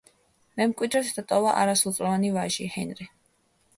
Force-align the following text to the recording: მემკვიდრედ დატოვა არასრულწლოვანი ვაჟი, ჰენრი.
მემკვიდრედ 0.61 1.11
დატოვა 1.19 1.51
არასრულწლოვანი 1.65 2.33
ვაჟი, 2.39 2.67
ჰენრი. 2.77 3.09